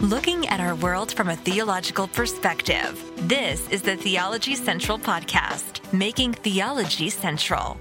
[0.00, 3.02] looking at our world from a theological perspective.
[3.28, 7.80] This is the Theology Central Podcast, making theology central.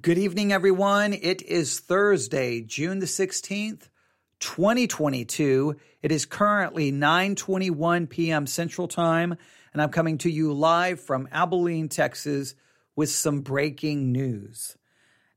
[0.00, 1.12] Good evening, everyone.
[1.14, 3.88] It is Thursday, June the 16th,
[4.38, 5.76] 2022.
[6.00, 8.46] It is currently 9:21 p.m.
[8.46, 9.36] Central Time,
[9.72, 12.54] and I'm coming to you live from Abilene, Texas
[12.94, 14.76] with some breaking news.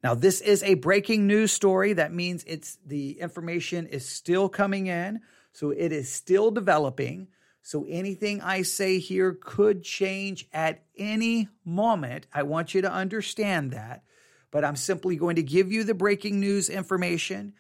[0.04, 1.94] Now, this is a breaking news story.
[1.94, 5.22] That means it's the information is still coming in,
[5.52, 7.28] so it is still developing.
[7.62, 12.28] So anything I say here could change at any moment.
[12.34, 14.04] I want you to understand that.
[14.52, 17.54] But I'm simply going to give you the breaking news information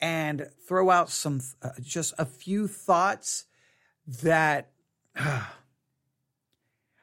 [0.00, 3.46] and throw out some uh, just a few thoughts
[4.22, 4.70] that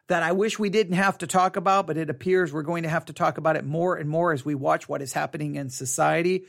[0.08, 2.90] that I wish we didn't have to talk about, but it appears we're going to
[2.90, 5.70] have to talk about it more and more as we watch what is happening in
[5.70, 6.46] society.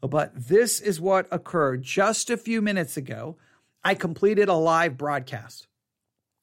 [0.00, 3.36] But this is what occurred just a few minutes ago.
[3.82, 5.66] I completed a live broadcast.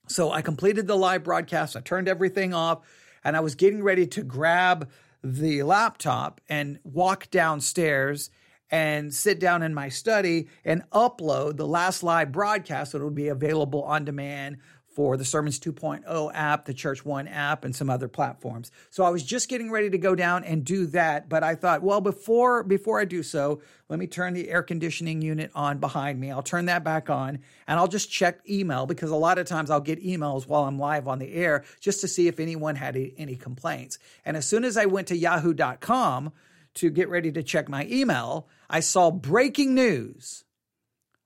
[0.08, 2.80] So I completed the live broadcast, I turned everything off,
[3.24, 4.90] and I was getting ready to grab
[5.24, 8.30] the laptop and walk downstairs
[8.70, 13.28] and sit down in my study and upload the last live broadcast that would be
[13.28, 14.58] available on demand
[14.96, 18.72] for the Sermons 2.0 app, the Church One app, and some other platforms.
[18.90, 21.84] So I was just getting ready to go down and do that, but I thought,
[21.84, 26.20] well, before before I do so, let me turn the air conditioning unit on behind
[26.20, 26.32] me.
[26.32, 29.70] I'll turn that back on and I'll just check email because a lot of times
[29.70, 32.98] I'll get emails while I'm live on the air just to see if anyone had
[33.18, 34.00] any complaints.
[34.24, 36.32] And as soon as I went to yahoo.com
[36.76, 40.46] to get ready to check my email, I saw breaking news.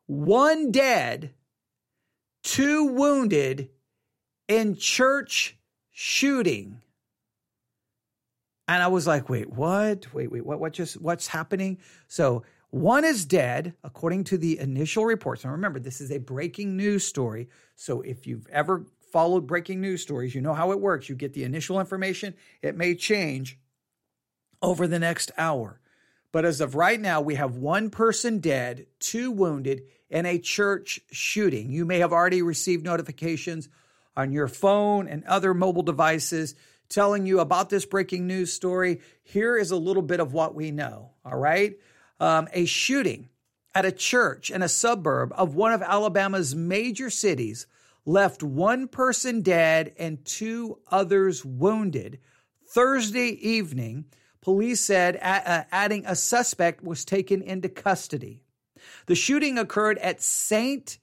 [0.07, 1.35] One dead
[2.49, 3.69] two wounded
[4.47, 5.55] in church
[5.91, 6.81] shooting.
[8.67, 10.11] And I was like, wait, what?
[10.15, 11.77] Wait, wait, what, what just, what's happening?
[12.07, 15.43] So one is dead, according to the initial reports.
[15.43, 17.49] Now remember, this is a breaking news story.
[17.75, 21.07] So if you've ever followed breaking news stories, you know how it works.
[21.07, 23.59] You get the initial information, it may change
[24.63, 25.79] over the next hour.
[26.31, 30.99] But as of right now, we have one person dead, two wounded, in a church
[31.11, 31.71] shooting.
[31.71, 33.69] You may have already received notifications
[34.15, 36.55] on your phone and other mobile devices
[36.89, 38.99] telling you about this breaking news story.
[39.23, 41.11] Here is a little bit of what we know.
[41.23, 41.77] All right.
[42.19, 43.29] Um, a shooting
[43.75, 47.67] at a church in a suburb of one of Alabama's major cities
[48.05, 52.19] left one person dead and two others wounded.
[52.67, 54.05] Thursday evening,
[54.41, 58.41] police said uh, adding a suspect was taken into custody.
[59.05, 60.97] The shooting occurred at St.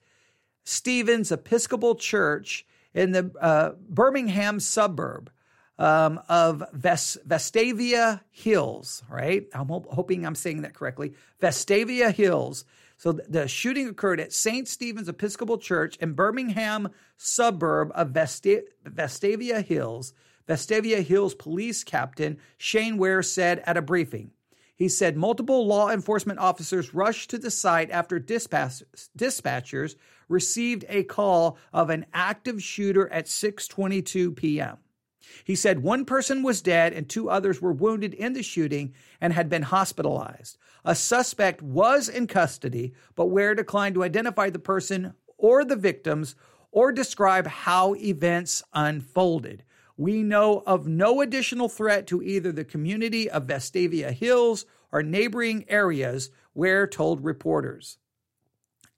[0.63, 5.31] Stephen's Episcopal Church in the uh, Birmingham suburb
[5.79, 9.47] um, of Ves- Vestavia Hills, right?
[9.53, 11.13] I'm ho- hoping I'm saying that correctly.
[11.41, 12.65] Vestavia Hills.
[12.97, 14.67] So the shooting occurred at St.
[14.67, 20.13] Stephen's Episcopal Church in Birmingham suburb of Vesta- Vestavia Hills.
[20.47, 24.31] Vestavia Hills police captain Shane Ware said at a briefing,
[24.77, 28.83] he said multiple law enforcement officers rushed to the site after dispatch,
[29.17, 29.95] dispatchers
[30.29, 34.77] received a call of an active shooter at 6:22 p.m.
[35.43, 39.33] He said one person was dead and two others were wounded in the shooting and
[39.33, 40.57] had been hospitalized.
[40.85, 46.35] A suspect was in custody, but Ware declined to identify the person or the victims
[46.71, 49.63] or describe how events unfolded.
[49.97, 55.65] We know of no additional threat to either the community of Vestavia Hills or neighboring
[55.67, 57.97] areas, Ware told reporters.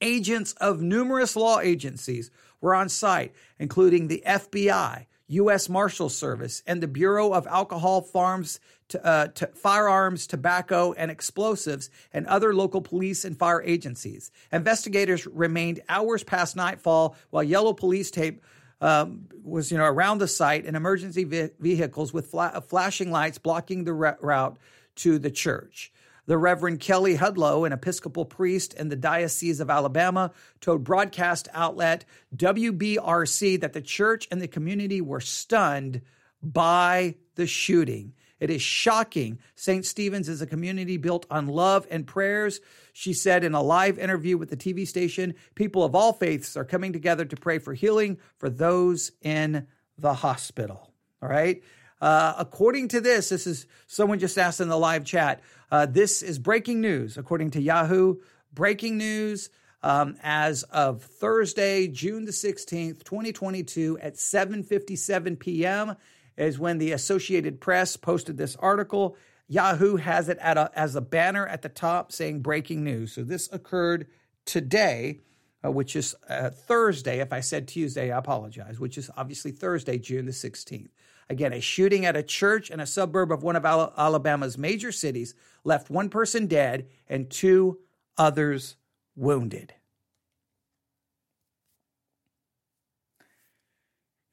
[0.01, 5.69] Agents of numerous law agencies were on site, including the FBI, U.S.
[5.69, 11.89] Marshal Service, and the Bureau of Alcohol, Farms, to, uh, to Firearms, Tobacco, and Explosives,
[12.11, 14.31] and other local police and fire agencies.
[14.51, 18.41] Investigators remained hours past nightfall while yellow police tape
[18.81, 23.37] um, was you know around the site and emergency ve- vehicles with fla- flashing lights
[23.37, 24.57] blocking the re- route
[24.95, 25.91] to the church.
[26.25, 30.31] The Reverend Kelly Hudlow, an Episcopal priest in the Diocese of Alabama,
[30.61, 32.05] told broadcast outlet
[32.35, 36.01] WBRC that the church and the community were stunned
[36.43, 38.13] by the shooting.
[38.39, 39.39] It is shocking.
[39.55, 39.85] St.
[39.85, 42.61] Stephen's is a community built on love and prayers.
[42.93, 46.65] She said in a live interview with the TV station, people of all faiths are
[46.65, 50.91] coming together to pray for healing for those in the hospital.
[51.21, 51.61] All right.
[52.01, 55.41] Uh, according to this, this is someone just asked in the live chat.
[55.69, 58.15] Uh, this is breaking news, according to Yahoo.
[58.53, 59.49] Breaking news
[59.83, 65.95] um, as of Thursday, June the 16th, 2022 at 7:57 p.m
[66.39, 69.17] is when the Associated Press posted this article.
[69.47, 73.13] Yahoo has it a, as a banner at the top saying breaking news.
[73.13, 74.07] So this occurred
[74.45, 75.21] today,
[75.63, 77.19] uh, which is uh, Thursday.
[77.19, 80.89] If I said Tuesday, I apologize, which is obviously Thursday, June the 16th.
[81.29, 85.35] Again, a shooting at a church in a suburb of one of Alabama's major cities
[85.63, 87.79] left one person dead and two
[88.17, 88.75] others
[89.15, 89.73] wounded.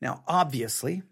[0.01, 1.03] Now, obviously,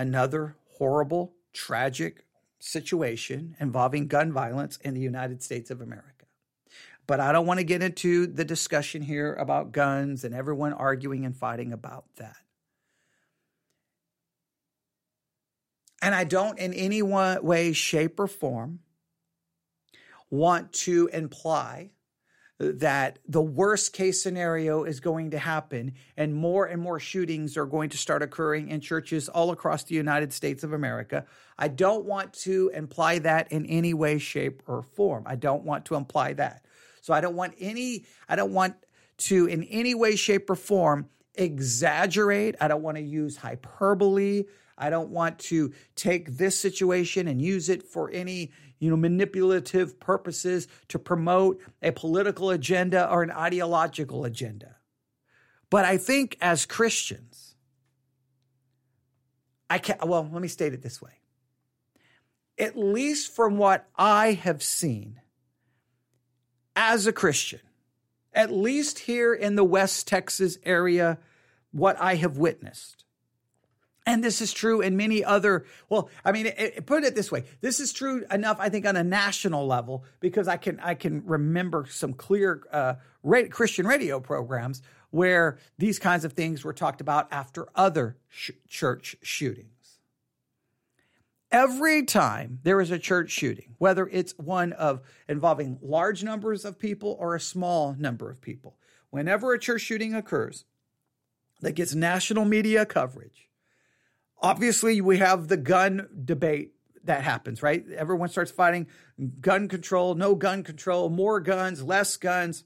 [0.00, 2.24] another horrible, tragic
[2.58, 6.24] situation involving gun violence in the United States of America.
[7.06, 11.26] But I don't want to get into the discussion here about guns and everyone arguing
[11.26, 12.38] and fighting about that.
[16.00, 18.78] And I don't in any way, shape, or form
[20.30, 21.90] want to imply
[22.60, 27.64] that the worst case scenario is going to happen and more and more shootings are
[27.64, 31.24] going to start occurring in churches all across the United States of America.
[31.58, 35.24] I don't want to imply that in any way, shape, or form.
[35.26, 36.66] I don't want to imply that.
[37.00, 38.74] So I don't want any, I don't want
[39.18, 42.56] to in any way, shape, or form exaggerate.
[42.60, 44.44] I don't want to use hyperbole.
[44.76, 50.00] I don't want to take this situation and use it for any you know, manipulative
[50.00, 54.76] purposes to promote a political agenda or an ideological agenda.
[55.68, 57.54] But I think as Christians,
[59.68, 61.12] I can't, well, let me state it this way.
[62.58, 65.20] At least from what I have seen
[66.74, 67.60] as a Christian,
[68.32, 71.18] at least here in the West Texas area,
[71.70, 72.99] what I have witnessed,
[74.06, 77.30] and this is true in many other, well, I mean, it, it, put it this
[77.30, 77.44] way.
[77.60, 81.24] This is true enough, I think, on a national level because I can I can
[81.26, 82.94] remember some clear uh,
[83.50, 89.16] Christian radio programs where these kinds of things were talked about after other sh- church
[89.22, 89.98] shootings.
[91.52, 96.78] Every time there is a church shooting, whether it's one of involving large numbers of
[96.78, 98.76] people or a small number of people,
[99.10, 100.64] whenever a church shooting occurs
[101.60, 103.49] that gets national media coverage,
[104.40, 106.72] Obviously, we have the gun debate
[107.04, 107.84] that happens, right?
[107.90, 108.86] Everyone starts fighting
[109.40, 112.64] gun control, no gun control, more guns, less guns.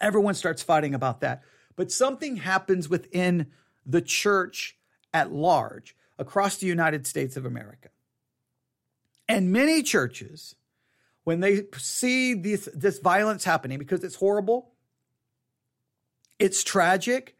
[0.00, 1.42] Everyone starts fighting about that.
[1.76, 3.48] But something happens within
[3.84, 4.76] the church
[5.12, 7.90] at large across the United States of America.
[9.28, 10.56] And many churches,
[11.24, 14.72] when they see this, this violence happening, because it's horrible,
[16.38, 17.35] it's tragic,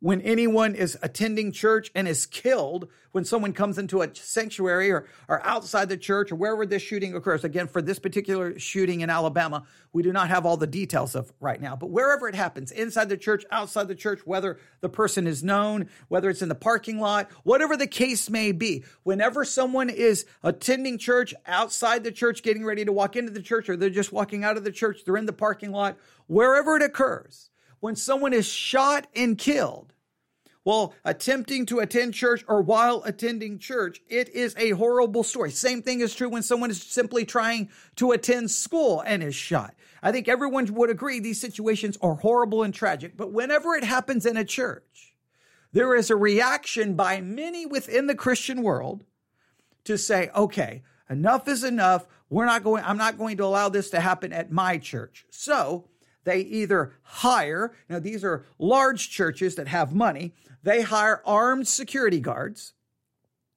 [0.00, 5.06] when anyone is attending church and is killed, when someone comes into a sanctuary or,
[5.26, 7.44] or outside the church or wherever this shooting occurs.
[7.44, 9.64] Again, for this particular shooting in Alabama,
[9.94, 13.08] we do not have all the details of right now, but wherever it happens, inside
[13.08, 17.00] the church, outside the church, whether the person is known, whether it's in the parking
[17.00, 22.66] lot, whatever the case may be, whenever someone is attending church outside the church, getting
[22.66, 25.16] ready to walk into the church, or they're just walking out of the church, they're
[25.16, 25.96] in the parking lot,
[26.26, 27.48] wherever it occurs,
[27.80, 29.92] when someone is shot and killed
[30.62, 35.50] while attempting to attend church or while attending church, it is a horrible story.
[35.52, 39.74] Same thing is true when someone is simply trying to attend school and is shot.
[40.02, 44.26] I think everyone would agree these situations are horrible and tragic, but whenever it happens
[44.26, 45.14] in a church,
[45.72, 49.04] there is a reaction by many within the Christian world
[49.84, 52.06] to say, okay, enough is enough.
[52.28, 55.26] We're not going, I'm not going to allow this to happen at my church.
[55.30, 55.88] So
[56.26, 62.20] they either hire, now these are large churches that have money, they hire armed security
[62.20, 62.74] guards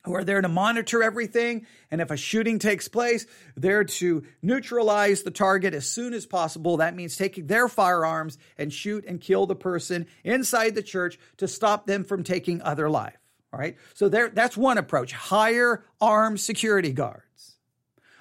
[0.05, 1.65] who are there to monitor everything.
[1.91, 3.25] And if a shooting takes place,
[3.57, 6.77] they're to neutralize the target as soon as possible.
[6.77, 11.47] That means taking their firearms and shoot and kill the person inside the church to
[11.47, 13.17] stop them from taking other life.
[13.51, 13.75] All right.
[13.95, 15.11] So there, that's one approach.
[15.11, 17.23] Hire armed security guards.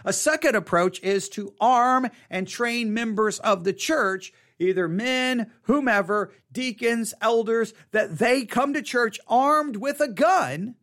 [0.04, 6.32] A second approach is to arm and train members of the church, either men, whomever,
[6.52, 10.74] deacons, elders, that they come to church armed with a gun.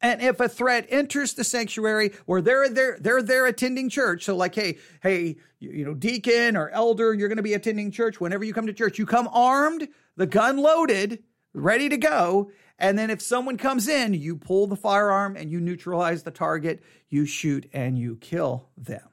[0.00, 4.24] And if a threat enters the sanctuary where they're there, they're there attending church.
[4.24, 8.20] So like, hey, hey, you know, deacon or elder, you're going to be attending church.
[8.20, 11.22] Whenever you come to church, you come armed, the gun loaded,
[11.54, 12.50] ready to go.
[12.78, 16.82] And then if someone comes in, you pull the firearm and you neutralize the target,
[17.08, 19.08] you shoot and you kill them.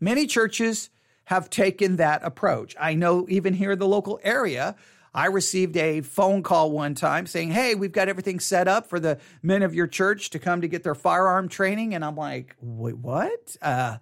[0.00, 0.90] Many churches
[1.24, 2.74] have taken that approach.
[2.80, 4.76] I know even here in the local area,
[5.12, 9.00] I received a phone call one time saying, Hey, we've got everything set up for
[9.00, 11.94] the men of your church to come to get their firearm training.
[11.94, 13.56] And I'm like, Wait, what?
[13.60, 13.98] Uh,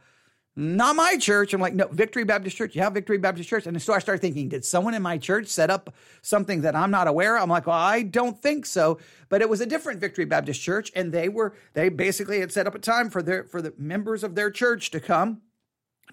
[0.59, 1.53] not my church.
[1.53, 2.75] I'm like, no, Victory Baptist Church.
[2.75, 3.67] Yeah, Victory Baptist Church.
[3.67, 6.91] And so I started thinking, did someone in my church set up something that I'm
[6.91, 7.43] not aware of?
[7.43, 8.99] I'm like, well, I don't think so.
[9.29, 12.67] But it was a different Victory Baptist Church, and they were they basically had set
[12.67, 15.43] up a time for their for the members of their church to come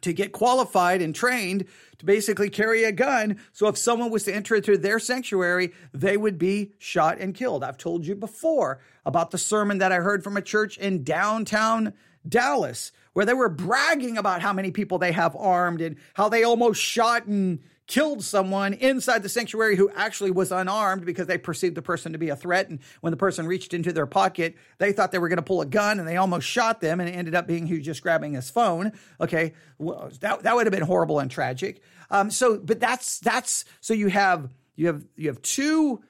[0.01, 1.65] to get qualified and trained
[1.97, 3.39] to basically carry a gun.
[3.53, 7.63] So if someone was to enter into their sanctuary, they would be shot and killed.
[7.63, 11.93] I've told you before about the sermon that I heard from a church in downtown
[12.27, 16.43] Dallas where they were bragging about how many people they have armed and how they
[16.43, 21.75] almost shot and killed someone inside the sanctuary who actually was unarmed because they perceived
[21.75, 22.69] the person to be a threat.
[22.69, 25.61] And when the person reached into their pocket, they thought they were going to pull
[25.61, 26.99] a gun and they almost shot them.
[26.99, 28.93] And it ended up being he was just grabbing his phone.
[29.19, 29.53] Okay.
[29.77, 31.81] Well, that, that would have been horrible and tragic.
[32.09, 36.01] Um, so, but that's, that's, so you have, you have, you have two,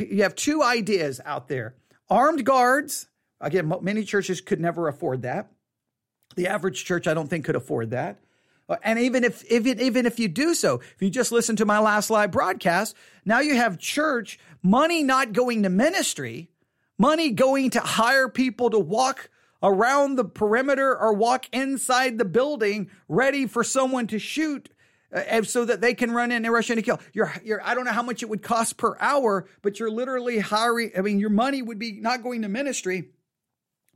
[0.00, 1.76] you have two ideas out there.
[2.10, 3.06] Armed guards.
[3.42, 5.50] Again, many churches could never afford that.
[6.36, 8.18] The average church, I don't think, could afford that.
[8.82, 11.78] And even if, it, even if you do so, if you just listen to my
[11.78, 16.48] last live broadcast, now you have church money not going to ministry,
[16.96, 19.28] money going to hire people to walk
[19.62, 24.70] around the perimeter or walk inside the building ready for someone to shoot
[25.12, 27.00] uh, so that they can run in and rush in and kill.
[27.12, 30.38] You're, you're, I don't know how much it would cost per hour, but you're literally
[30.38, 30.92] hiring.
[30.96, 33.10] I mean, your money would be not going to ministry,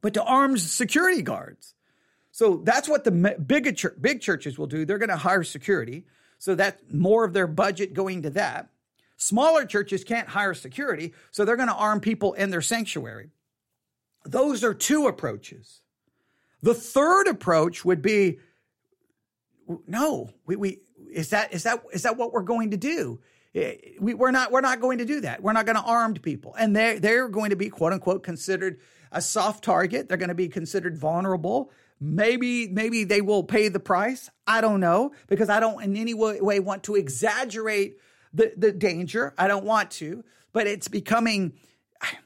[0.02, 1.74] but to armed security guards.
[2.32, 4.84] So that's what the big, big churches will do.
[4.84, 6.04] They're going to hire security.
[6.38, 8.68] So that's more of their budget going to that.
[9.16, 13.30] Smaller churches can't hire security, so they're going to arm people in their sanctuary.
[14.26, 15.80] Those are two approaches.
[16.62, 18.38] The third approach would be
[19.86, 20.80] no, we, we
[21.12, 23.20] is that is that is that what we're going to do?
[23.54, 25.42] Eh, we, we're not we're not going to do that.
[25.42, 28.80] We're not going to arm people, and they they're going to be quote unquote considered
[29.12, 30.08] a soft target.
[30.08, 31.70] They're going to be considered vulnerable.
[32.00, 34.30] Maybe, maybe they will pay the price.
[34.46, 37.98] I don't know because I don't in any way want to exaggerate
[38.34, 39.34] the, the danger.
[39.38, 40.22] I don't want to,
[40.52, 41.54] but it's becoming,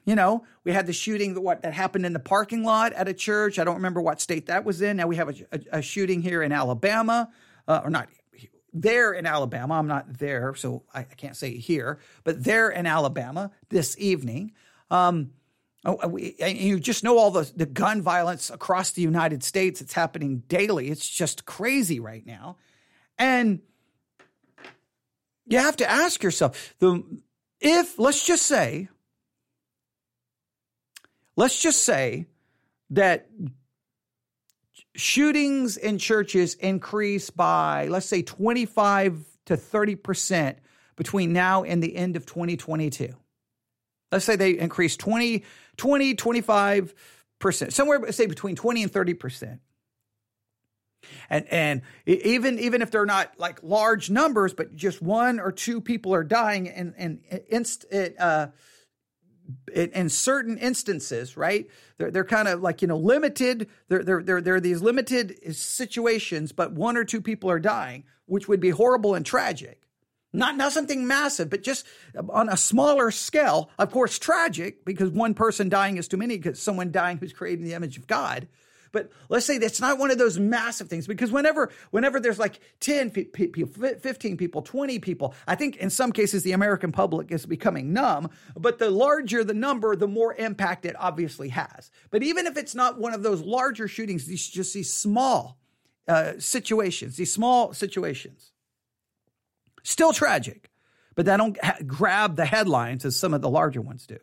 [0.04, 3.06] you know, we had the shooting that what that happened in the parking lot at
[3.06, 3.58] a church.
[3.58, 4.96] I don't remember what state that was in.
[4.96, 7.30] Now we have a, a, a shooting here in Alabama,
[7.68, 8.08] uh, or not
[8.72, 9.74] there in Alabama.
[9.74, 14.52] I'm not there, so I, I, can't say here, but there in Alabama this evening.
[14.90, 15.30] Um,
[15.84, 19.80] Oh, uh, you just know all the, the gun violence across the United States.
[19.80, 20.90] It's happening daily.
[20.90, 22.56] It's just crazy right now.
[23.18, 23.60] And
[25.46, 27.02] you have to ask yourself the
[27.60, 28.88] if let's just say
[31.36, 32.26] let's just say
[32.90, 33.28] that
[34.94, 40.56] shootings in churches increase by let's say 25 to 30%
[40.96, 43.14] between now and the end of 2022
[44.12, 45.44] let's say they increase 20
[45.76, 49.58] 20, 25%, somewhere say between 20 and 30%.
[51.30, 55.80] And and even even if they're not like large numbers, but just one or two
[55.80, 57.20] people are dying, and and
[58.20, 58.48] uh,
[59.72, 61.70] in certain instances, right?
[61.96, 63.70] They're they're kind of like you know limited.
[63.88, 68.48] They're they're they're they're these limited situations, but one or two people are dying, which
[68.48, 69.79] would be horrible and tragic.
[70.32, 71.84] Not, not something massive, but just
[72.28, 73.70] on a smaller scale.
[73.78, 77.60] Of course, tragic because one person dying is too many because someone dying who's created
[77.60, 78.46] in the image of God.
[78.92, 82.60] But let's say that's not one of those massive things because whenever, whenever there's like
[82.80, 87.46] 10 people, 15 people, 20 people, I think in some cases the American public is
[87.46, 91.90] becoming numb, but the larger the number, the more impact it obviously has.
[92.10, 95.58] But even if it's not one of those larger shootings, these just these small
[96.08, 98.52] uh, situations, these small situations
[99.82, 100.70] Still tragic,
[101.14, 104.18] but they don't ha- grab the headlines as some of the larger ones do.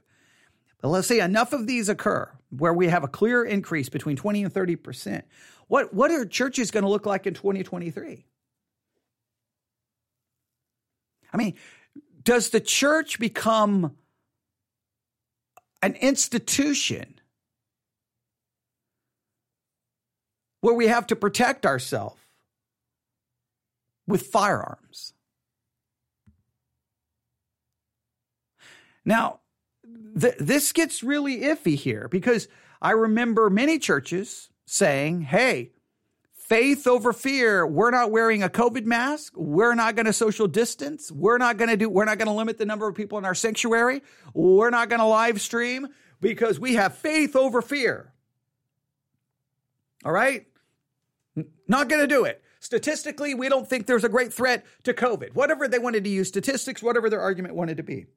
[0.82, 4.44] But let's say enough of these occur where we have a clear increase between 20
[4.44, 5.24] and 30%.
[5.68, 8.26] What, what are churches going to look like in 2023?
[11.34, 11.56] I mean,
[12.24, 13.96] does the church become
[15.82, 17.20] an institution
[20.62, 22.20] where we have to protect ourselves
[24.08, 25.14] with firearms?
[29.08, 29.40] Now,
[30.20, 32.50] th- this gets really iffy here because
[32.82, 35.72] I remember many churches saying, hey,
[36.34, 37.66] faith over fear.
[37.66, 39.32] We're not wearing a COVID mask.
[39.38, 41.10] We're not going to social distance.
[41.10, 43.24] We're not going to do, we're not going to limit the number of people in
[43.24, 44.04] our sanctuary.
[44.34, 45.88] We're not going to live stream
[46.20, 48.12] because we have faith over fear.
[50.04, 50.48] All right?
[51.70, 52.44] Not going to do it.
[52.60, 55.34] Statistically, we don't think there's a great threat to COVID.
[55.34, 58.08] Whatever they wanted to use statistics, whatever their argument wanted to be.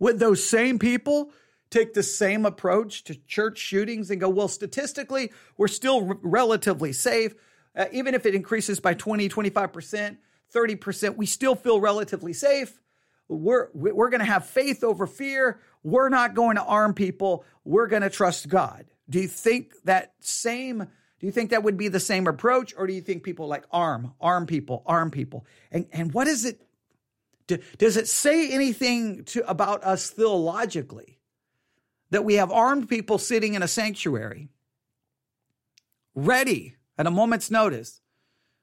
[0.00, 1.30] Would those same people
[1.70, 6.92] take the same approach to church shootings and go, well, statistically, we're still r- relatively
[6.92, 7.34] safe.
[7.76, 10.16] Uh, even if it increases by 20, 25%,
[10.52, 12.80] 30%, we still feel relatively safe.
[13.28, 15.60] We're, we're going to have faith over fear.
[15.84, 17.44] We're not going to arm people.
[17.64, 18.86] We're going to trust God.
[19.08, 22.86] Do you think that same Do you think that would be the same approach, or
[22.86, 25.44] do you think people like arm, arm people, arm people?
[25.70, 26.60] And and what is it?
[27.50, 31.18] Do, does it say anything to about us theologically
[32.10, 34.50] that we have armed people sitting in a sanctuary,
[36.14, 38.02] ready at a moment's notice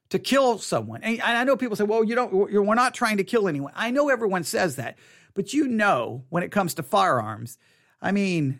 [0.09, 1.03] to kill someone?
[1.03, 2.31] And I know people say, "Well, you don't.
[2.31, 4.97] We're not trying to kill anyone." I know everyone says that,
[5.33, 7.57] but you know, when it comes to firearms,
[8.01, 8.59] I mean,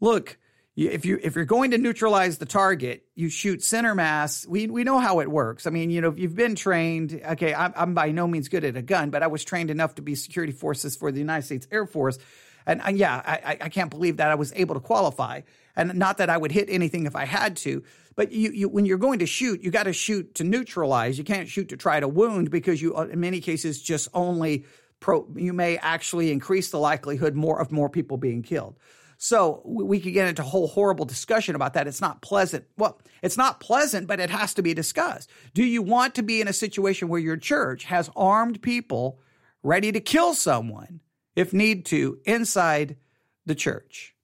[0.00, 0.38] look
[0.76, 4.44] if you if you're going to neutralize the target, you shoot center mass.
[4.46, 5.66] We we know how it works.
[5.66, 7.20] I mean, you know, if you've been trained.
[7.24, 9.94] Okay, I'm, I'm by no means good at a gun, but I was trained enough
[9.96, 12.18] to be security forces for the United States Air Force,
[12.66, 15.42] and, and yeah, I, I can't believe that I was able to qualify.
[15.76, 17.82] And not that I would hit anything if I had to,
[18.14, 21.18] but you, you when you're going to shoot, you got to shoot to neutralize.
[21.18, 24.64] You can't shoot to try to wound because you, uh, in many cases, just only
[25.00, 25.26] pro.
[25.36, 28.76] You may actually increase the likelihood more of more people being killed.
[29.24, 31.86] So we could get into a whole horrible discussion about that.
[31.86, 32.66] It's not pleasant.
[32.76, 35.30] Well, it's not pleasant, but it has to be discussed.
[35.54, 39.18] Do you want to be in a situation where your church has armed people
[39.62, 41.00] ready to kill someone
[41.34, 42.98] if need to inside
[43.46, 44.14] the church?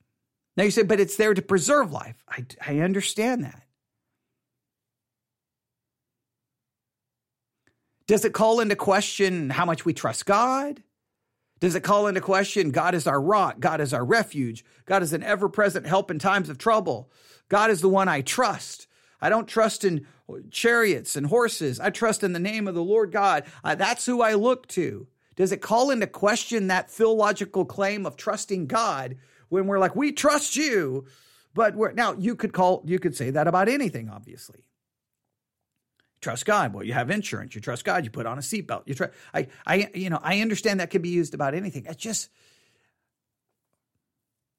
[0.58, 2.22] Now you say, but it's there to preserve life.
[2.28, 3.62] I, I understand that.
[8.06, 10.82] Does it call into question how much we trust God?
[11.60, 15.12] Does it call into question God is our rock, God is our refuge, God is
[15.12, 17.10] an ever present help in times of trouble?
[17.48, 18.86] God is the one I trust.
[19.20, 20.06] I don't trust in
[20.50, 21.78] chariots and horses.
[21.78, 23.44] I trust in the name of the Lord God.
[23.62, 25.06] Uh, that's who I look to.
[25.36, 29.16] Does it call into question that philological claim of trusting God
[29.48, 31.06] when we're like, we trust you?
[31.52, 34.64] But we're now you could call you could say that about anything, obviously
[36.20, 36.74] trust God.
[36.74, 37.54] Well, you have insurance.
[37.54, 38.04] You trust God.
[38.04, 38.82] You put on a seatbelt.
[38.86, 39.12] You trust.
[39.32, 41.86] I, I, you know, I understand that can be used about anything.
[41.88, 42.30] I just,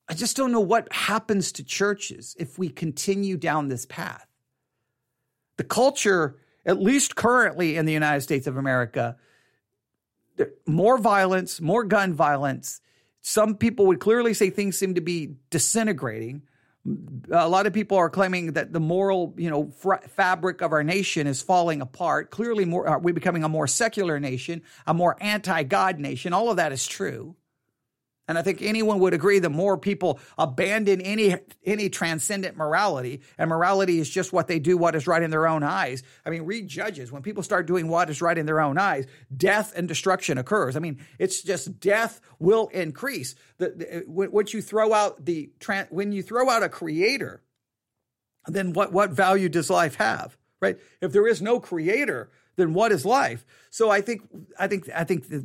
[0.07, 4.27] I just don't know what happens to churches if we continue down this path.
[5.57, 9.17] The culture, at least currently in the United States of America,
[10.65, 12.81] more violence, more gun violence.
[13.21, 16.41] Some people would clearly say things seem to be disintegrating
[17.31, 19.69] a lot of people are claiming that the moral, you know,
[20.09, 22.31] fabric of our nation is falling apart.
[22.31, 26.33] Clearly, more uh, we're becoming a more secular nation, a more anti-God nation.
[26.33, 27.35] All of that is true.
[28.31, 33.49] And I think anyone would agree the more people abandon any any transcendent morality, and
[33.49, 36.01] morality is just what they do, what is right in their own eyes.
[36.25, 37.11] I mean, read Judges.
[37.11, 40.77] When people start doing what is right in their own eyes, death and destruction occurs.
[40.77, 43.35] I mean, it's just death will increase.
[43.57, 45.51] The, the what you throw out the
[45.89, 47.43] when you throw out a creator,
[48.47, 50.37] then what what value does life have?
[50.61, 50.77] Right?
[51.01, 53.45] If there is no creator, then what is life?
[53.71, 54.21] So I think
[54.57, 55.43] I think I think the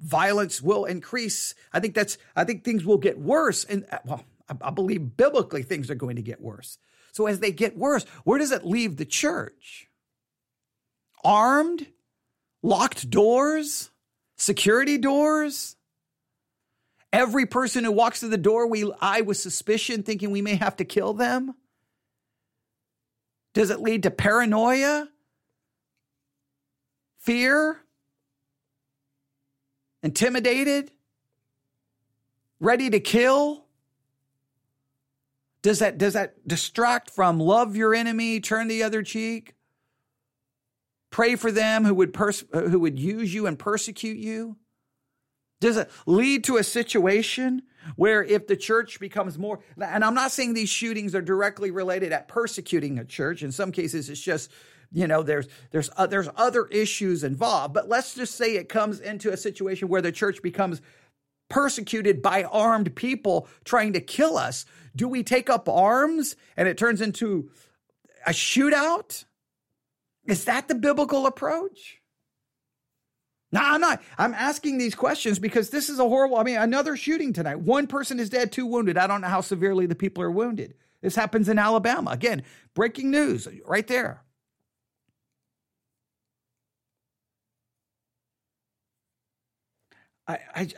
[0.00, 1.54] violence will increase.
[1.72, 5.16] I think that's I think things will get worse and uh, well, I, I believe
[5.16, 6.78] biblically things are going to get worse.
[7.12, 9.88] So as they get worse, where does it leave the church?
[11.24, 11.86] Armed,
[12.62, 13.90] locked doors,
[14.36, 15.76] security doors.
[17.12, 20.76] Every person who walks through the door, we eye with suspicion, thinking we may have
[20.76, 21.54] to kill them.
[23.54, 25.08] Does it lead to paranoia?
[27.26, 27.76] fear,
[30.06, 30.92] intimidated,
[32.60, 33.64] ready to kill?
[35.62, 39.54] Does that, does that distract from love your enemy, turn the other cheek?
[41.10, 44.56] Pray for them who would, pers- who would use you and persecute you?
[45.60, 47.62] Does it lead to a situation
[47.96, 52.12] where if the church becomes more, and I'm not saying these shootings are directly related
[52.12, 53.42] at persecuting a church.
[53.42, 54.50] In some cases, it's just
[54.96, 58.98] you know there's there's uh, there's other issues involved but let's just say it comes
[58.98, 60.80] into a situation where the church becomes
[61.48, 64.64] persecuted by armed people trying to kill us
[64.96, 67.50] do we take up arms and it turns into
[68.26, 69.24] a shootout
[70.24, 72.00] is that the biblical approach
[73.52, 74.02] no, I'm not.
[74.18, 76.36] I'm asking these questions because this is a horrible.
[76.36, 77.60] I mean, another shooting tonight.
[77.60, 78.98] One person is dead, two wounded.
[78.98, 80.74] I don't know how severely the people are wounded.
[81.00, 82.10] This happens in Alabama.
[82.10, 82.42] Again,
[82.74, 84.25] breaking news right there.
[90.28, 90.68] I, I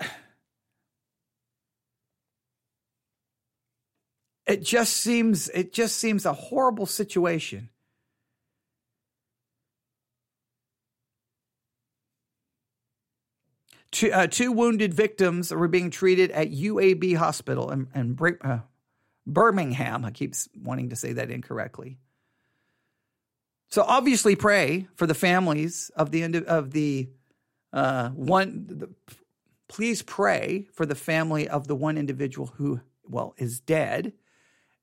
[4.47, 7.71] it just seems it just seems a horrible situation.
[13.91, 18.59] Two, uh, two wounded victims were being treated at UAB Hospital in, uh,
[19.27, 20.05] Birmingham.
[20.05, 21.99] I keep wanting to say that incorrectly.
[23.71, 27.09] So obviously, pray for the families of the end of the
[27.73, 28.89] uh, one the
[29.69, 34.13] please pray for the family of the one individual who, well, is dead.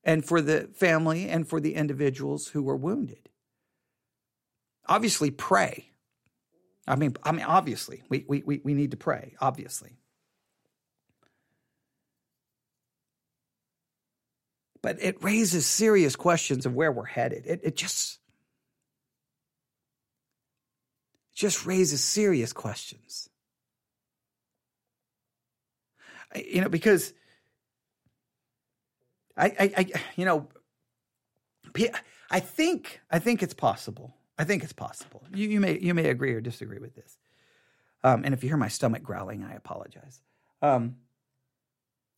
[0.06, 3.28] and for the family and for the individuals who were wounded.
[4.88, 5.90] Obviously, pray.
[6.86, 9.98] I mean, I mean, obviously, we, we, we need to pray, obviously.
[14.80, 17.44] But it raises serious questions of where we're headed.
[17.46, 18.20] It, it just,
[21.34, 23.28] just raises serious questions.
[26.34, 27.12] You know, because
[29.36, 29.86] I, I, I,
[30.16, 30.48] you know,
[32.30, 34.16] I think, I think it's possible.
[34.38, 35.22] I think it's possible.
[35.34, 37.16] You, you may, you may agree or disagree with this.
[38.02, 40.20] Um, and if you hear my stomach growling, I apologize.
[40.62, 40.96] Um,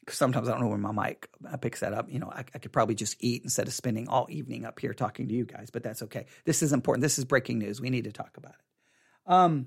[0.08, 2.10] sometimes I don't know when my mic uh, picks that up.
[2.10, 4.94] You know, I, I, could probably just eat instead of spending all evening up here
[4.94, 6.26] talking to you guys, but that's okay.
[6.44, 7.02] This is important.
[7.02, 7.80] This is breaking news.
[7.80, 9.32] We need to talk about it.
[9.32, 9.66] Um,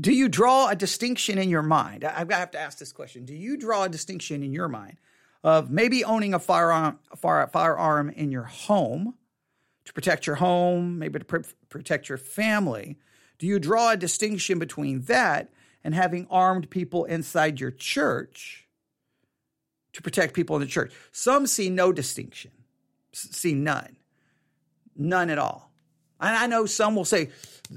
[0.00, 2.04] do you draw a distinction in your mind?
[2.04, 3.24] I, have to ask this question.
[3.24, 4.96] Do you draw a distinction in your mind
[5.42, 9.14] of maybe owning a firearm, a uh, fire, firearm in your home
[9.84, 12.96] to protect your home, maybe to pr- protect your family?
[13.38, 15.50] Do you draw a distinction between that
[15.82, 18.68] and having armed people inside your church
[19.94, 20.92] to protect people in the church?
[21.10, 22.52] Some see no distinction,
[23.12, 23.96] see none,
[24.96, 25.67] none at all.
[26.20, 27.30] And I know some will say,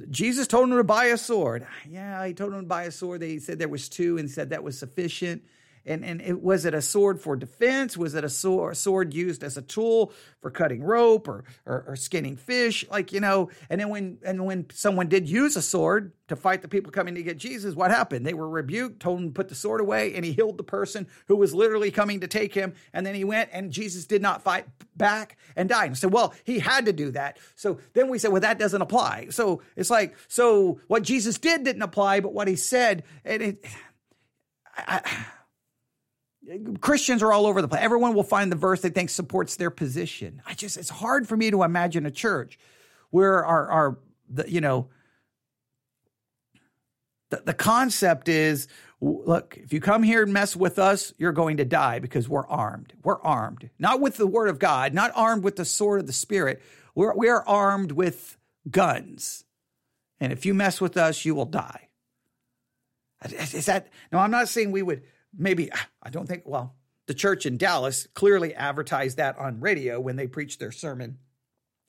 [0.10, 1.68] Jesus told them to buy a sword.
[1.88, 3.22] Yeah, he told them to buy a sword.
[3.22, 5.44] They said there was two and said that was sufficient.
[5.86, 7.98] And, and it, was it a sword for defense?
[7.98, 11.96] Was it a sword, sword used as a tool for cutting rope or, or, or
[11.96, 12.86] skinning fish?
[12.90, 16.62] Like, you know, and then when, and when someone did use a sword to fight
[16.62, 18.26] the people coming to get Jesus, what happened?
[18.26, 21.08] They were rebuked, told him to put the sword away, and he healed the person
[21.28, 22.74] who was literally coming to take him.
[22.94, 24.66] And then he went and Jesus did not fight
[24.96, 25.88] back and died.
[25.88, 27.38] And said, well, he had to do that.
[27.56, 29.28] So then we said, well, that doesn't apply.
[29.32, 33.66] So it's like, so what Jesus did didn't apply, but what he said, and it,
[34.78, 35.26] I, I
[36.80, 37.82] Christians are all over the place.
[37.84, 40.42] Everyone will find the verse they think supports their position.
[40.46, 42.58] I just, it's hard for me to imagine a church
[43.12, 44.00] where our, our,
[44.30, 44.90] the, you know,
[47.30, 48.68] the, the concept is
[49.02, 52.48] look, if you come here and mess with us, you're going to die because we're
[52.48, 52.94] armed.
[53.04, 56.14] We're armed, not with the word of God, not armed with the sword of the
[56.14, 56.62] spirit.
[56.96, 58.38] We're, we're armed with
[58.70, 59.44] guns.
[60.20, 61.90] And if you mess with us, you will die.
[63.30, 65.04] Is that, no, I'm not saying we would
[65.38, 65.70] maybe,
[66.02, 66.76] I don't think, well,
[67.08, 71.18] the church in Dallas clearly advertised that on radio when they preached their sermon.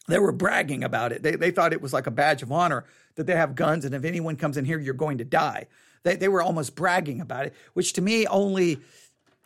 [0.08, 1.22] They were bragging about it.
[1.22, 3.94] They, they thought it was like a badge of honor that they have guns, and
[3.94, 5.66] if anyone comes in here, you're going to die.
[6.02, 8.78] They, they were almost bragging about it, which to me only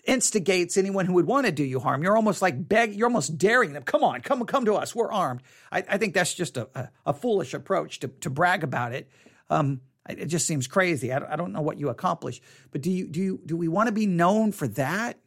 [0.07, 2.03] instigates anyone who would want to do you harm.
[2.03, 3.83] You're almost like beg, you're almost daring them.
[3.83, 4.95] Come on, come come to us.
[4.95, 5.43] We're armed.
[5.71, 9.11] I, I think that's just a, a, a, foolish approach to, to brag about it.
[9.51, 11.13] Um, it just seems crazy.
[11.13, 12.41] I don't, know what you accomplish,
[12.71, 15.19] but do you do you do we want to be known for that?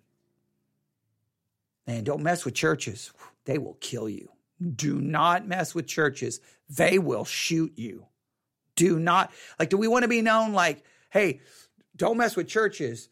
[1.87, 3.11] Man, don't mess with churches.
[3.45, 4.29] They will kill you.
[4.75, 6.39] Do not mess with churches.
[6.69, 8.05] They will shoot you.
[8.75, 11.41] Do not like do we want to be known like, hey,
[11.95, 13.09] don't mess with churches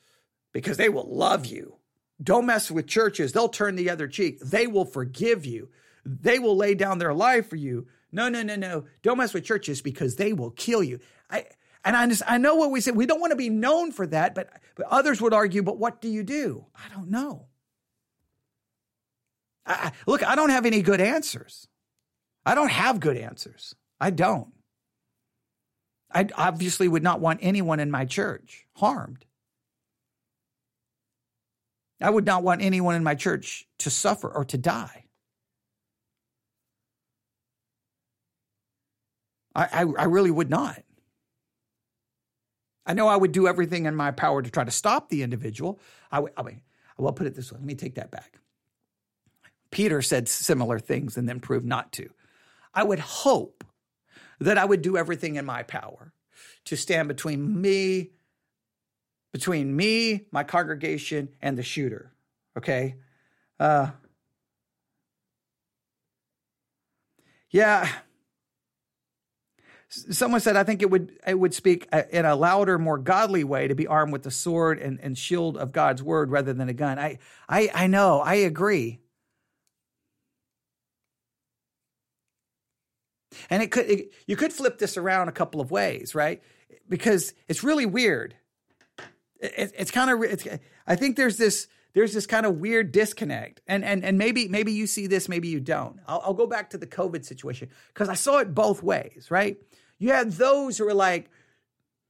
[0.54, 1.76] because they will love you.
[2.22, 3.32] Don't mess with churches.
[3.32, 4.40] They'll turn the other cheek.
[4.40, 5.70] They will forgive you.
[6.06, 7.88] They will lay down their life for you.
[8.12, 8.86] No, no, no, no.
[9.04, 11.00] Don't mess with churches because they will kill you.
[11.30, 11.46] I
[11.88, 12.92] and I just I know what we say.
[12.92, 16.02] We don't want to be known for that, but but others would argue, but what
[16.02, 16.66] do you do?
[16.76, 17.46] I don't know.
[19.66, 21.70] I, look, I don't have any good answers.
[22.46, 23.74] I don't have good answers.
[24.02, 24.54] I don't.
[26.12, 29.26] I obviously would not want anyone in my church harmed.
[32.02, 35.06] I would not want anyone in my church to suffer or to die.
[39.56, 40.84] I, I, I really would not.
[42.88, 45.80] I know I would do everything in my power to try to stop the individual.
[46.12, 46.62] I would, I mean,
[46.98, 47.60] will put it this way.
[47.60, 48.40] Let me take that back.
[49.72, 52.10] Peter said similar things and then proved not to.
[52.74, 53.64] I would hope
[54.40, 56.14] that I would do everything in my power
[56.66, 58.12] to stand between me,
[59.34, 62.14] between me, my congregation, and the shooter.
[62.58, 62.96] Okay?
[63.60, 63.92] Uh,
[67.50, 67.90] yeah,
[69.90, 73.44] someone said, I think it would it would speak uh, in a louder, more godly
[73.44, 76.70] way to be armed with the sword and, and shield of God's word rather than
[76.70, 77.00] a gun.
[77.00, 79.00] I I I know, I agree.
[83.50, 86.42] And it could it, you could flip this around a couple of ways, right?
[86.90, 88.36] Because it's really weird.
[89.40, 90.48] It, it's kind of it's,
[90.86, 94.72] I think there's this there's this kind of weird disconnect, and and and maybe maybe
[94.72, 96.00] you see this, maybe you don't.
[96.06, 99.58] I'll, I'll go back to the COVID situation because I saw it both ways, right?
[99.98, 101.32] You had those who were like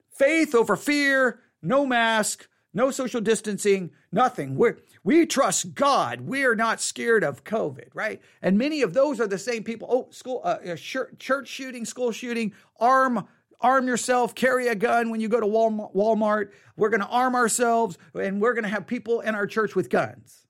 [0.10, 4.56] faith over fear, no mask, no social distancing, nothing.
[4.56, 6.20] We're, we trust God.
[6.20, 8.22] We are not scared of COVID, right?
[8.42, 9.88] And many of those are the same people.
[9.90, 13.26] Oh, school, uh, church shooting, school shooting, arm
[13.60, 16.52] arm yourself, carry a gun when you go to Walmart.
[16.76, 19.90] We're going to arm ourselves and we're going to have people in our church with
[19.90, 20.46] guns.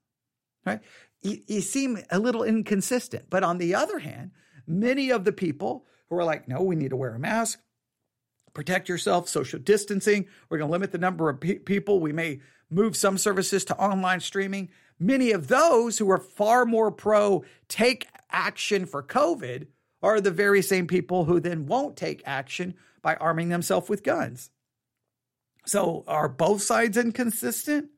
[0.66, 0.82] Right?
[1.22, 3.30] You, you, seem a little inconsistent.
[3.30, 4.32] But on the other hand,
[4.68, 7.60] many of the people who are like, no, we need to wear a mask,
[8.54, 10.26] protect yourself, social distancing.
[10.50, 12.00] We're going to limit the number of pe- people.
[12.00, 14.70] We may move some services to online streaming.
[15.00, 19.68] Many of those who are far more pro take action for COVID
[20.08, 24.50] are the very same people who then won't take action by arming themselves with guns.
[25.66, 27.90] So are both sides inconsistent?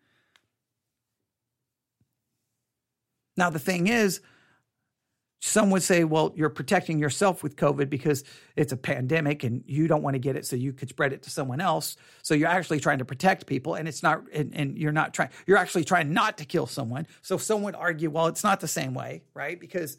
[3.37, 4.21] Now, the thing is,
[5.41, 8.25] some would say, well, you're protecting yourself with COVID because
[8.57, 11.23] it's a pandemic and you don't want to get it so you could spread it
[11.23, 11.95] to someone else.
[12.23, 15.29] So you're actually trying to protect people and it's not, and, and you're not trying,
[15.47, 17.07] you're actually trying not to kill someone.
[17.21, 19.57] So some would argue, well, it's not the same way, right?
[19.57, 19.97] Because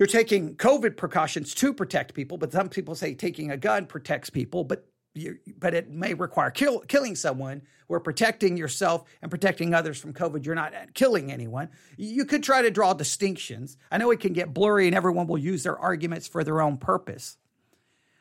[0.00, 4.30] you're taking COVID precautions to protect people, but some people say taking a gun protects
[4.30, 9.74] people, but you, but it may require kill, killing someone where protecting yourself and protecting
[9.74, 11.68] others from COVID, you're not uh, killing anyone.
[11.98, 13.76] You could try to draw distinctions.
[13.92, 16.78] I know it can get blurry and everyone will use their arguments for their own
[16.78, 17.36] purpose.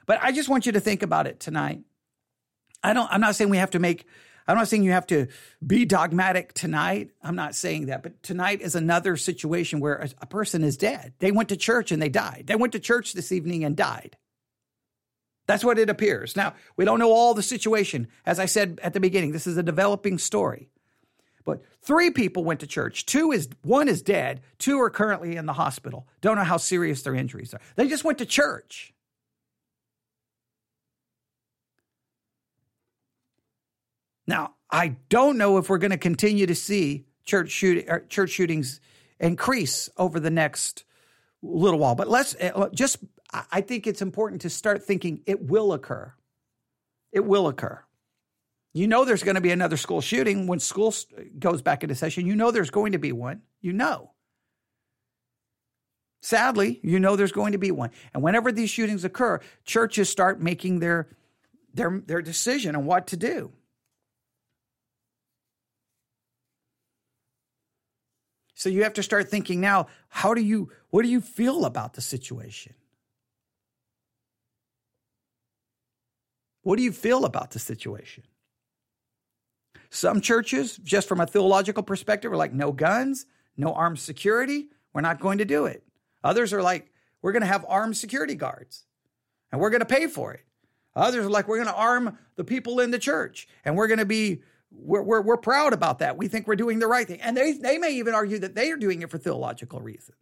[0.06, 1.84] But I just want you to think about it tonight.
[2.84, 4.06] I don't, I'm not saying we have to make,
[4.50, 5.28] I'm not saying you have to
[5.66, 7.12] be dogmatic tonight.
[7.22, 8.02] I'm not saying that.
[8.02, 11.14] But tonight is another situation where a, a person is dead.
[11.20, 12.46] They went to church and they died.
[12.48, 14.18] They went to church this evening and died.
[15.46, 16.36] That's what it appears.
[16.36, 18.08] Now, we don't know all the situation.
[18.26, 20.70] As I said at the beginning, this is a developing story.
[21.46, 23.06] But three people went to church.
[23.06, 24.42] Two is one is dead.
[24.58, 26.08] Two are currently in the hospital.
[26.22, 27.62] Don't know how serious their injuries are.
[27.76, 28.96] They just went to church.
[34.30, 38.30] Now, I don't know if we're going to continue to see church shooting er, church
[38.30, 38.80] shootings
[39.20, 40.84] increase over the next
[41.42, 41.96] little while.
[41.96, 43.00] But let's uh, just
[43.52, 46.14] I think it's important to start thinking it will occur.
[47.12, 47.84] It will occur.
[48.72, 50.94] You know there's going to be another school shooting when school
[51.40, 52.28] goes back into session.
[52.28, 53.42] You know there's going to be one.
[53.62, 54.12] You know.
[56.22, 57.90] Sadly, you know there's going to be one.
[58.14, 61.08] And whenever these shootings occur, churches start making their
[61.74, 63.54] their their decision on what to do.
[68.60, 71.94] So you have to start thinking now, how do you what do you feel about
[71.94, 72.74] the situation?
[76.64, 78.24] What do you feel about the situation?
[79.90, 84.68] Some churches, just from a theological perspective, are like, no guns, no armed security.
[84.92, 85.82] We're not going to do it.
[86.26, 86.92] Others are like,
[87.22, 88.84] we're going to have armed security guards
[89.54, 90.44] and we're going to pay for it.
[90.98, 94.00] Others are like, we're going to arm the people in the church and we're going
[94.00, 96.18] to be, we're, we're, we're proud about that.
[96.18, 97.22] We think we're doing the right thing.
[97.22, 100.18] And they, they may even argue that they are doing it for theological reasons.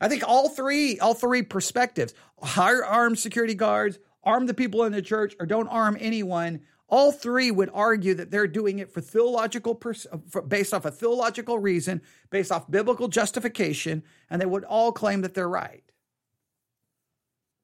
[0.00, 4.92] I think all three, all three perspectives, hire armed security guards, arm the people in
[4.92, 9.00] the church or don't arm anyone, all three would argue that they're doing it for
[9.00, 10.08] theological pers-
[10.48, 15.34] based off a theological reason, based off biblical justification, and they would all claim that
[15.34, 15.84] they're right.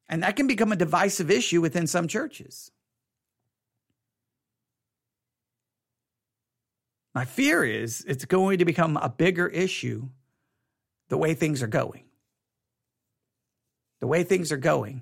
[0.08, 2.70] And that can become a divisive issue within some churches.
[7.16, 10.10] My fear is it's going to become a bigger issue
[11.08, 12.04] the way things are going.
[14.00, 15.00] The way things are going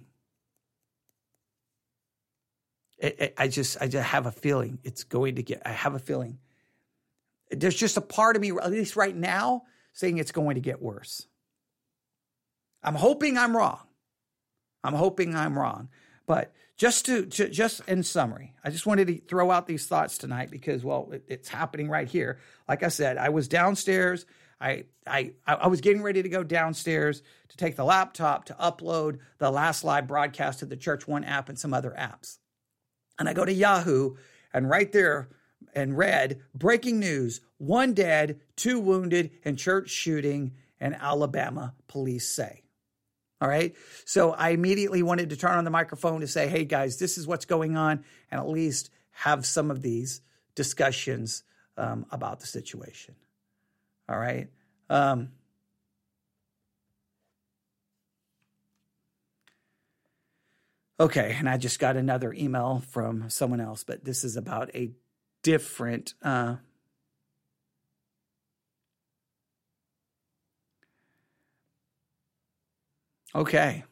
[2.99, 5.63] it, it, I just I just have a feeling it's going to get.
[5.67, 6.39] I have a feeling.
[7.51, 10.81] There's just a part of me, at least right now, saying it's going to get
[10.81, 11.27] worse.
[12.81, 13.81] I'm hoping I'm wrong.
[14.85, 15.89] I'm hoping I'm wrong.
[16.27, 20.19] But just to, to, just in summary, I just wanted to throw out these thoughts
[20.19, 22.39] tonight because well, it, it's happening right here.
[22.69, 24.27] Like I said, I was downstairs.
[24.61, 29.19] I I I was getting ready to go downstairs to take the laptop to upload
[29.39, 32.39] the last live broadcast to the Church One app and some other apps.
[33.19, 34.17] And I go to Yahoo,
[34.53, 35.29] and right there
[35.75, 42.64] and read breaking news one dead, two wounded in church shooting in Alabama, police say.
[43.41, 43.75] All right.
[44.05, 47.27] So I immediately wanted to turn on the microphone to say, hey guys, this is
[47.27, 50.21] what's going on, and at least have some of these
[50.55, 51.43] discussions
[51.77, 53.15] um, about the situation.
[54.09, 54.49] All right.
[54.89, 55.31] Um,
[61.01, 64.93] Okay, and I just got another email from someone else, but this is about a
[65.43, 66.15] different.
[66.23, 66.57] Uh,
[73.35, 73.85] okay.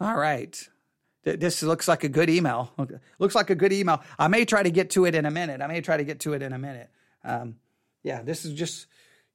[0.00, 0.68] All right.
[1.22, 2.72] this looks like a good email.
[3.20, 4.02] Looks like a good email.
[4.18, 5.60] I may try to get to it in a minute.
[5.60, 6.90] I may try to get to it in a minute.
[7.24, 7.56] Um,
[8.02, 8.86] yeah, this is just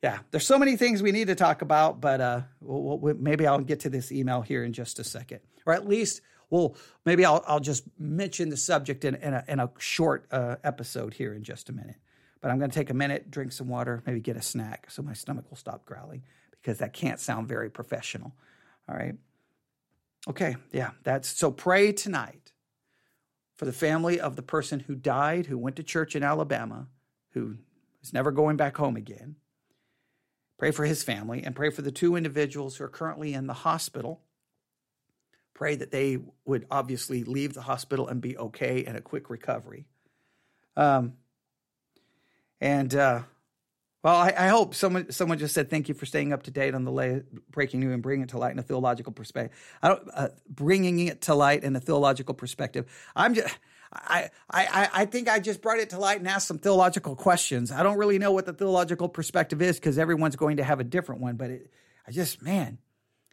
[0.03, 0.19] yeah.
[0.31, 3.59] There's so many things we need to talk about, but uh, we'll, we'll, maybe I'll
[3.59, 7.43] get to this email here in just a second, or at least well, maybe I'll
[7.47, 11.43] I'll just mention the subject in, in a in a short uh, episode here in
[11.43, 11.95] just a minute.
[12.41, 15.01] But I'm going to take a minute, drink some water, maybe get a snack, so
[15.01, 18.33] my stomach will stop growling because that can't sound very professional.
[18.87, 19.15] All right.
[20.27, 22.51] Okay, yeah, that's so pray tonight
[23.55, 26.87] for the family of the person who died, who went to church in Alabama,
[27.31, 27.57] who
[28.03, 29.35] is never going back home again.
[30.57, 33.53] Pray for his family and pray for the two individuals who are currently in the
[33.53, 34.21] hospital.
[35.53, 39.85] Pray that they would obviously leave the hospital and be okay and a quick recovery.
[40.75, 41.13] Um,
[42.59, 43.21] and uh,
[44.03, 46.75] well, I, I, hope someone someone just said thank you for staying up to date
[46.75, 49.57] on the lay, breaking news and bringing it to light in a theological perspective.
[49.81, 52.85] I don't, uh, bringing it to light in a theological perspective.
[53.15, 53.53] I'm just.
[53.91, 57.71] I, I, I think I just brought it to light and asked some theological questions.
[57.71, 60.83] I don't really know what the theological perspective is because everyone's going to have a
[60.83, 61.37] different one.
[61.37, 61.73] But it,
[62.05, 62.79] I just, man,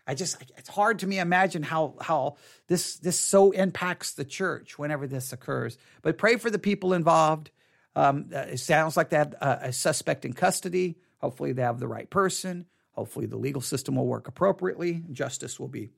[0.06, 2.36] I just, it's hard to me imagine how how
[2.68, 5.76] this this so impacts the church whenever this occurs.
[6.02, 7.50] But pray for the people involved.
[7.96, 10.96] Um, uh, it sounds like they have uh, a suspect in custody.
[11.18, 12.66] Hopefully, they have the right person.
[12.92, 15.02] Hopefully, the legal system will work appropriately.
[15.12, 15.90] Justice will be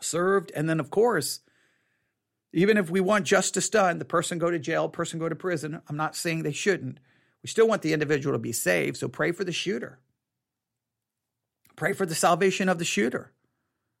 [0.00, 0.52] served.
[0.54, 1.40] And then, of course,
[2.52, 5.80] even if we want justice done, the person go to jail, person go to prison.
[5.88, 6.98] I'm not saying they shouldn't.
[7.42, 8.96] We still want the individual to be saved.
[8.96, 9.98] So pray for the shooter.
[11.76, 13.32] Pray for the salvation of the shooter.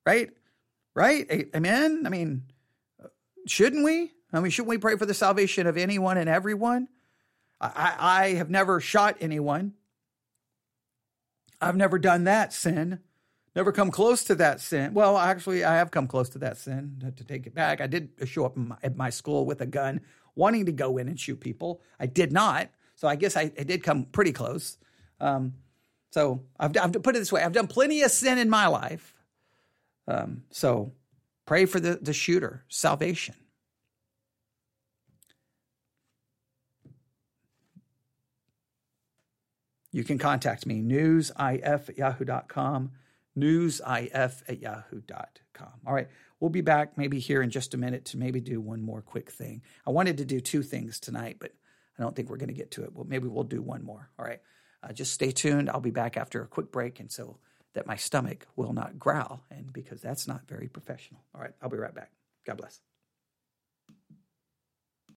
[0.04, 0.30] Right?
[0.94, 1.50] Right?
[1.54, 2.04] Amen?
[2.06, 2.44] I mean,
[3.46, 4.12] shouldn't we?
[4.32, 6.88] I mean, shouldn't we pray for the salvation of anyone and everyone?
[7.60, 9.74] I, I have never shot anyone.
[11.60, 13.00] I've never done that sin.
[13.54, 14.92] Never come close to that sin.
[14.92, 17.12] Well, actually, I have come close to that sin.
[17.16, 20.02] To, take it back, I did show up at my school with a gun,
[20.34, 21.80] wanting to go in and shoot people.
[21.98, 22.68] I did not.
[22.96, 24.76] So I guess I, I did come pretty close.
[25.20, 25.54] Um,
[26.10, 29.14] so I've, I've put it this way: I've done plenty of sin in my life.
[30.06, 30.92] Um, so
[31.46, 33.34] pray for the the shooter salvation.
[39.96, 42.90] You can contact me, newsif at yahoo.com,
[43.34, 45.72] newsif at yahoo.com.
[45.86, 48.82] All right, we'll be back maybe here in just a minute to maybe do one
[48.82, 49.62] more quick thing.
[49.86, 51.52] I wanted to do two things tonight, but
[51.98, 52.92] I don't think we're going to get to it.
[52.92, 54.10] Well, maybe we'll do one more.
[54.18, 54.42] All right,
[54.82, 55.70] uh, just stay tuned.
[55.70, 57.38] I'll be back after a quick break, and so
[57.72, 61.24] that my stomach will not growl, and because that's not very professional.
[61.34, 62.10] All right, I'll be right back.
[62.44, 62.82] God bless.